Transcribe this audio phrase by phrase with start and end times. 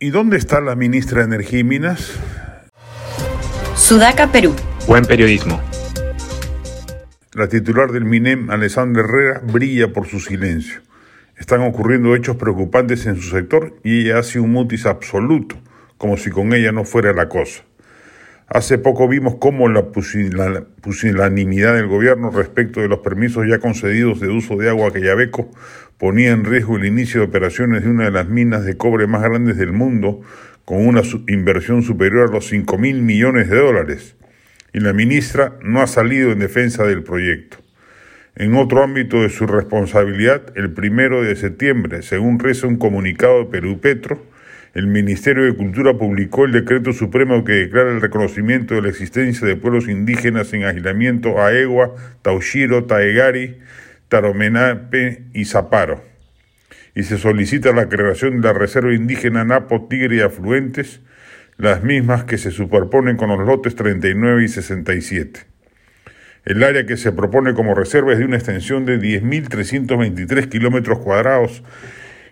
[0.00, 2.12] ¿Y dónde está la ministra de Energía y Minas?
[3.74, 4.54] Sudaca, Perú.
[4.86, 5.60] Buen periodismo.
[7.32, 10.82] La titular del MINEM, Alessandra Herrera, brilla por su silencio.
[11.36, 15.56] Están ocurriendo hechos preocupantes en su sector y ella hace un mutis absoluto,
[15.96, 17.64] como si con ella no fuera la cosa.
[18.50, 24.28] Hace poco vimos cómo la pusilanimidad del gobierno respecto de los permisos ya concedidos de
[24.28, 25.50] uso de agua a Quellaveco
[25.98, 29.20] ponía en riesgo el inicio de operaciones de una de las minas de cobre más
[29.20, 30.22] grandes del mundo,
[30.64, 34.16] con una inversión superior a los 5 mil millones de dólares.
[34.72, 37.58] Y la ministra no ha salido en defensa del proyecto.
[38.34, 43.50] En otro ámbito de su responsabilidad, el primero de septiembre, según reza un comunicado de
[43.50, 44.22] Perú Petro,
[44.74, 49.46] el Ministerio de Cultura publicó el decreto supremo que declara el reconocimiento de la existencia
[49.46, 53.58] de pueblos indígenas en aislamiento Aegua, Taushiro, Taegari,
[54.08, 56.04] Taromenape y Zaparo.
[56.94, 61.00] Y se solicita la creación de la Reserva Indígena Napo, Tigre y Afluentes,
[61.56, 65.40] las mismas que se superponen con los lotes 39 y 67.
[66.44, 71.62] El área que se propone como reserva es de una extensión de 10.323 kilómetros cuadrados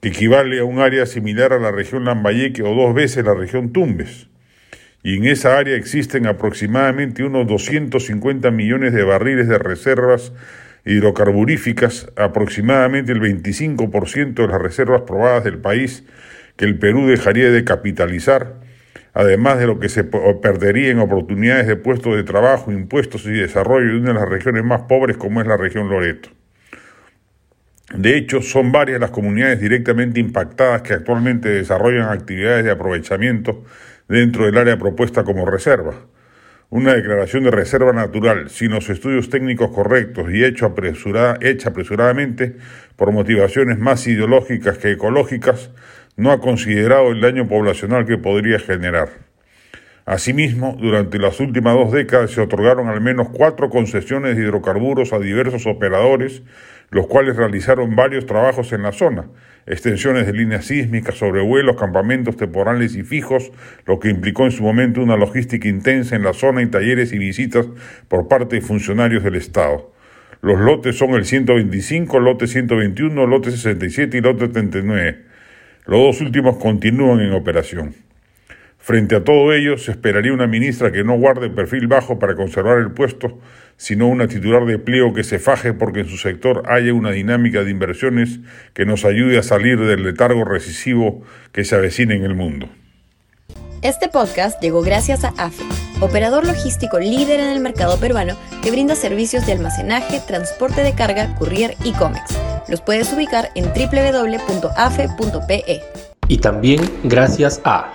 [0.00, 3.72] que equivale a un área similar a la región Lambayeque o dos veces la región
[3.72, 4.28] Tumbes.
[5.02, 10.32] Y en esa área existen aproximadamente unos 250 millones de barriles de reservas
[10.84, 16.04] hidrocarburíficas, aproximadamente el 25% de las reservas probadas del país
[16.56, 18.54] que el Perú dejaría de capitalizar,
[19.14, 23.92] además de lo que se perdería en oportunidades de puestos de trabajo, impuestos y desarrollo
[23.92, 26.30] de una de las regiones más pobres como es la región Loreto.
[27.98, 33.64] De hecho, son varias las comunidades directamente impactadas que actualmente desarrollan actividades de aprovechamiento
[34.06, 35.94] dentro del área propuesta como reserva.
[36.70, 40.72] Una declaración de reserva natural sin los estudios técnicos correctos y hecho
[41.40, 42.54] hecha apresuradamente
[42.94, 45.72] por motivaciones más ideológicas que ecológicas
[46.14, 49.27] no ha considerado el daño poblacional que podría generar.
[50.10, 55.18] Asimismo, durante las últimas dos décadas se otorgaron al menos cuatro concesiones de hidrocarburos a
[55.18, 56.42] diversos operadores
[56.90, 59.26] los cuales realizaron varios trabajos en la zona,
[59.66, 63.52] extensiones de líneas sísmicas, sobrevuelos, campamentos temporales y fijos,
[63.84, 67.18] lo que implicó en su momento una logística intensa en la zona y talleres y
[67.18, 67.68] visitas
[68.08, 69.92] por parte de funcionarios del Estado.
[70.40, 75.24] Los lotes son el 125, lote 121, lote 67 y lote 39.
[75.84, 78.07] Los dos últimos continúan en operación.
[78.78, 82.78] Frente a todo ello, se esperaría una ministra que no guarde perfil bajo para conservar
[82.78, 83.38] el puesto,
[83.76, 87.64] sino una titular de pliego que se faje porque en su sector haya una dinámica
[87.64, 88.40] de inversiones
[88.72, 91.22] que nos ayude a salir del letargo recesivo
[91.52, 92.68] que se avecina en el mundo.
[93.82, 95.62] Este podcast llegó gracias a AFE,
[96.00, 101.36] operador logístico líder en el mercado peruano que brinda servicios de almacenaje, transporte de carga,
[101.36, 102.36] courier y cómics.
[102.68, 105.02] Los puedes ubicar en www.afe.pe.
[106.26, 107.94] Y también gracias a